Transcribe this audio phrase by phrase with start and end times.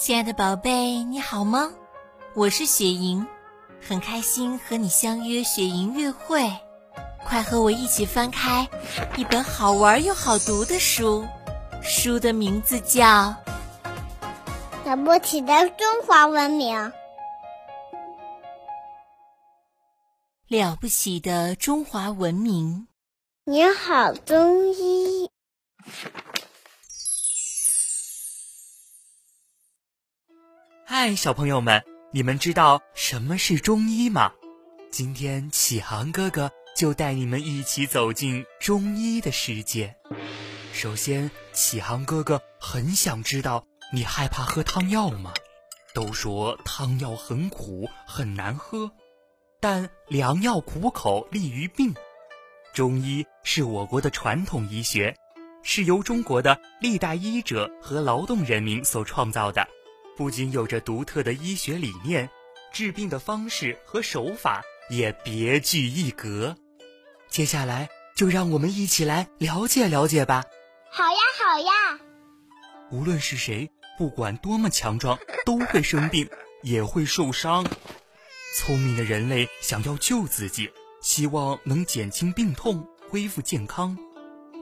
[0.00, 1.74] 亲爱的宝贝，你好吗？
[2.32, 3.26] 我是雪莹，
[3.86, 6.50] 很开心和你相约雪莹月会。
[7.22, 8.66] 快和我一起翻开
[9.18, 11.26] 一本好玩又好读的书，
[11.82, 13.04] 书的名字叫
[14.86, 16.78] 《了不起的中华文明》。
[20.48, 22.88] 了不起的中华文明。
[23.44, 25.30] 你好，中医。
[30.92, 34.32] 嗨，小朋友们，你们知道什么是中医吗？
[34.90, 39.94] 今天启航哥哥就带你们一起走进中医的世界。
[40.72, 45.32] 首先，启航哥哥很想知道，你害怕喝汤药吗？
[45.94, 48.90] 都说汤药很苦，很难喝，
[49.60, 51.94] 但良药苦口利于病。
[52.74, 55.16] 中医是我国的传统医学，
[55.62, 59.68] 是由中国的历代医者和劳动人民所创造的。
[60.20, 62.28] 不仅有着独特的医学理念，
[62.74, 66.58] 治病的方式和手法也别具一格。
[67.30, 70.44] 接下来就让我们一起来了解了解吧。
[70.92, 71.72] 好呀，好呀。
[72.90, 76.28] 无论是谁，不管多么强壮，都会生病，
[76.62, 77.64] 也会受伤。
[78.58, 83.96] 聪明的人类想要救自己，希望能减轻病痛，恢复健康，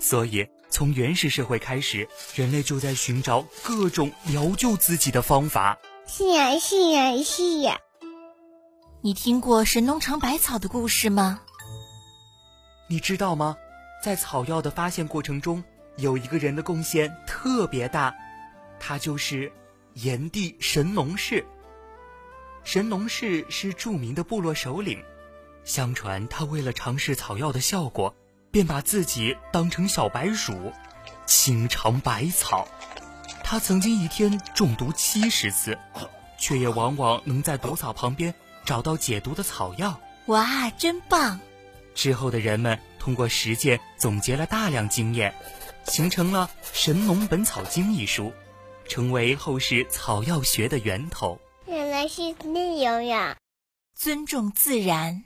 [0.00, 0.48] 所以。
[0.70, 5.78] 从原始社会开始，人类就在寻找各种疗救自己的方法。
[6.06, 7.80] 是呀，是呀，是呀。
[9.00, 11.40] 你听过神农尝百草的故事吗？
[12.88, 13.56] 你知道吗？
[14.02, 15.62] 在草药的发现过程中，
[15.96, 18.14] 有一个人的贡献特别大，
[18.78, 19.50] 他就是
[19.94, 21.44] 炎帝神农氏。
[22.64, 25.02] 神农氏是著名的部落首领，
[25.64, 28.14] 相传他为了尝试草药的效果。
[28.54, 30.72] 便把自己当成小白鼠，
[31.26, 32.68] 清尝百草。
[33.42, 35.76] 他曾经一天中毒七十次，
[36.38, 38.32] 却也往往能在毒草旁边
[38.64, 40.00] 找到解毒的草药。
[40.26, 41.40] 哇，真棒！
[41.96, 45.34] 之后的人们通过实践总结了大量经验，
[45.88, 48.32] 形成了《神农本草经》一书，
[48.88, 51.40] 成为后世草药学的源头。
[51.66, 53.36] 原来是那样呀！
[53.96, 55.24] 尊重自然，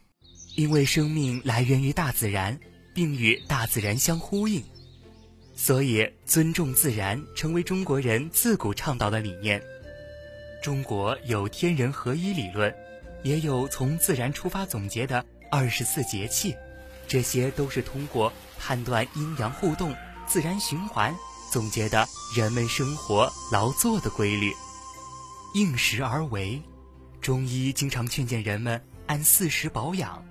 [0.56, 2.58] 因为生命来源于大自然。
[2.98, 4.60] 并与大自然相呼应，
[5.54, 9.62] 所以尊重自然成为中国人自古倡导的理念。
[10.64, 12.74] 中国有天人合一理论，
[13.22, 16.56] 也有从自然出发总结的二十四节气，
[17.06, 19.94] 这些都是通过判断阴阳互动、
[20.26, 21.14] 自然循环
[21.52, 22.04] 总结的
[22.36, 24.52] 人们生活劳作的规律。
[25.54, 26.60] 应时而为，
[27.20, 30.27] 中医经常劝谏人们按四时保养。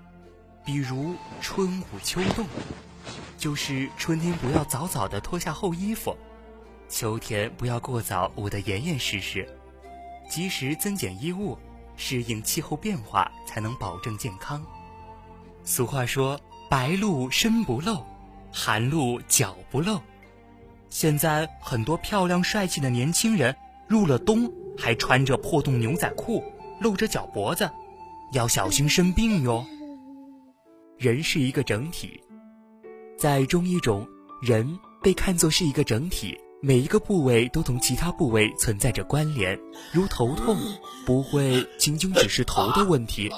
[0.67, 2.45] 比如春捂秋冻，
[3.37, 6.13] 就是春天不要早早的脱下厚衣服，
[6.89, 9.47] 秋天不要过早捂得严严实实，
[10.29, 11.57] 及时增减衣物，
[11.95, 14.61] 适应气候变化，才能保证健康。
[15.63, 16.37] 俗话说
[16.69, 18.03] ：“白露身不露，
[18.51, 20.01] 寒露脚不露。”
[20.91, 23.55] 现在很多漂亮帅气的年轻人
[23.87, 26.43] 入了冬还穿着破洞牛仔裤，
[26.81, 27.71] 露着脚脖子，
[28.33, 29.65] 要小心生病哟。
[30.97, 32.19] 人是一个整体，
[33.15, 34.07] 在中医中，
[34.41, 39.55] 人被看作是一个整体，每一个部位都同其他部位存在着关联。
[39.93, 40.57] 如头痛，
[41.05, 43.29] 不会仅仅只是头的问题；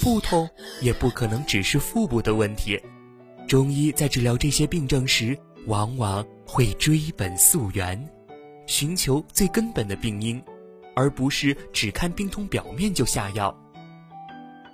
[0.00, 0.50] 腹痛，
[0.82, 2.76] 也不可能只是腹部的问题。
[3.46, 8.04] 中医在治疗这些病症时，往往会追本溯源，
[8.66, 10.42] 寻求最根本的病因，
[10.96, 13.56] 而不是只看病痛表面就下药。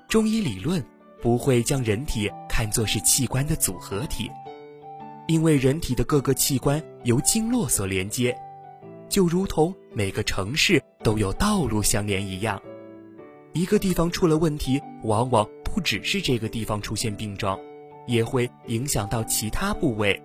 [0.08, 0.82] 中医理论。
[1.20, 4.30] 不会将人体看作是器官的组合体，
[5.26, 8.36] 因为人体的各个器官由经络所连接，
[9.08, 12.60] 就如同每个城市都有道路相连一样。
[13.52, 17.58] 一个地方出了问题，往往不只是这个地方出现病状，
[18.06, 20.22] 也会影响到其他部位，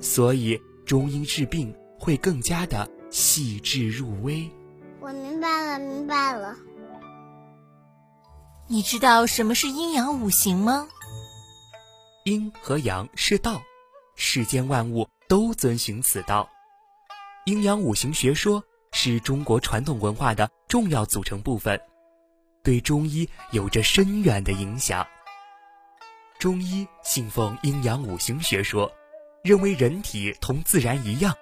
[0.00, 4.48] 所以中医治病会更加的细致入微。
[5.00, 6.56] 我明白了，明白了。
[8.66, 10.88] 你知道什么是阴阳五行吗？
[12.24, 13.60] 阴和阳是道，
[14.16, 16.48] 世间万物都遵循此道。
[17.44, 21.78] 阴阳五行学说是中国传统文化的重要组成部分，
[22.62, 25.06] 对中医有着深远的影响。
[26.38, 28.90] 中医信奉阴阳五行学说，
[29.42, 31.34] 认为人体同自然一样，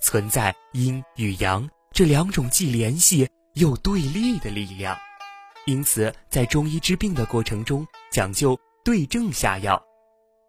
[0.00, 4.98] 存在阴与阳这两种既联系又对立的力量。
[5.70, 9.80] 因此，在中医治病的过程中，讲究对症下药，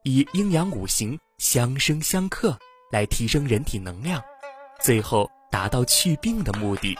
[0.04, 2.58] 以阴阳五行相生相克
[2.92, 4.20] 来提升人体能量，
[4.82, 6.98] 最后达到祛病的目的。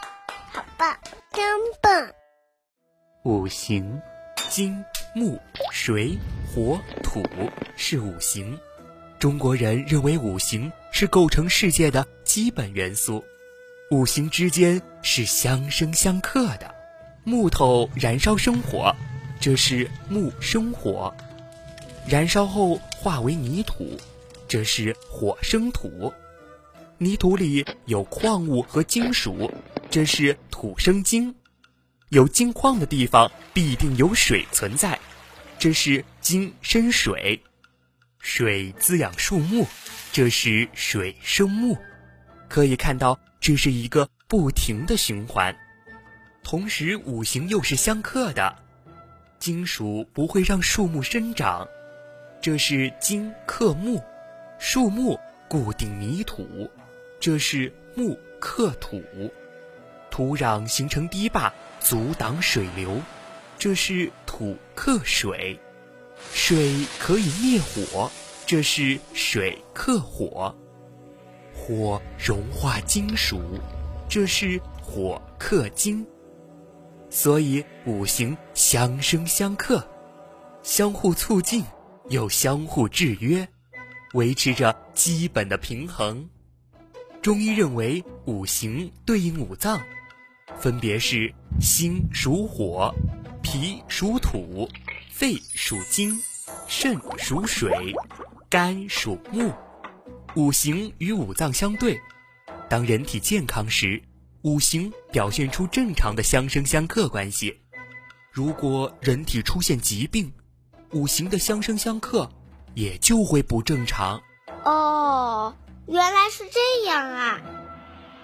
[0.52, 0.96] 好棒
[1.32, 1.44] 真
[1.82, 1.92] 棒。
[3.24, 4.00] 五行，
[4.48, 4.72] 金、
[5.16, 5.36] 木、
[5.72, 6.16] 水、
[6.54, 7.24] 火、土
[7.76, 8.56] 是五行。
[9.18, 13.20] 中国人认为五行是构成世界的基本元素，
[13.90, 16.81] 五行之间是相生相克的。
[17.24, 18.94] 木头燃烧生火，
[19.38, 21.14] 这是木生火；
[22.04, 23.96] 燃烧后化为泥土，
[24.48, 26.12] 这是火生土。
[26.98, 29.52] 泥土里有矿物和金属，
[29.88, 31.32] 这是土生金。
[32.08, 34.98] 有金矿的地方必定有水存在，
[35.60, 37.40] 这是金生水。
[38.18, 39.66] 水滋养树木，
[40.12, 41.78] 这是水生木。
[42.48, 45.56] 可以看到，这是一个不停的循环。
[46.42, 48.56] 同时，五行又是相克的，
[49.38, 51.66] 金属不会让树木生长，
[52.40, 54.02] 这是金克木；
[54.58, 55.18] 树木
[55.48, 56.70] 固定泥土，
[57.18, 59.02] 这是木克土。
[60.10, 61.50] 土壤形成堤坝，
[61.80, 63.00] 阻挡水流，
[63.58, 65.58] 这是土克水；
[66.34, 68.10] 水可以灭火，
[68.44, 70.54] 这是水克火；
[71.54, 73.40] 火融化金属，
[74.06, 76.06] 这是火克金。
[77.14, 79.86] 所以五行相生相克，
[80.62, 81.62] 相互促进，
[82.08, 83.46] 又相互制约，
[84.14, 86.26] 维持着基本的平衡。
[87.20, 89.78] 中医认为五行对应五脏。
[90.58, 91.30] 分别是
[91.60, 92.90] 心属火，
[93.42, 94.66] 脾属土，
[95.10, 96.18] 肺属金，
[96.66, 97.94] 肾属水，
[98.48, 99.52] 肝属木。
[100.34, 102.00] 五行与五脏相对，
[102.70, 104.02] 当人体健康时，
[104.42, 107.52] 五行表现出正常的相生相克关系；
[108.30, 110.32] 如果人体出现疾病，
[110.92, 112.30] 五行的相生相克
[112.74, 114.20] 也就会不正常。
[114.64, 115.54] 哦，
[115.86, 117.40] 原来是这样啊！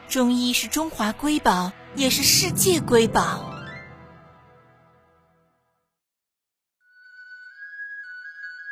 [0.09, 1.73] 中医是中华瑰宝。
[1.95, 3.53] 也是世界瑰宝。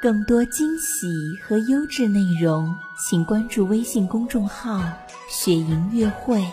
[0.01, 1.09] 更多惊喜
[1.43, 4.81] 和优质内容，请关注微信公众号
[5.29, 6.47] “雪莹乐会”。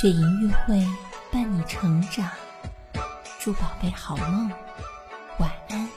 [0.00, 0.82] 雪莹乐会
[1.30, 2.26] 伴你成长，
[3.38, 4.50] 祝宝贝好梦，
[5.38, 5.89] 晚安。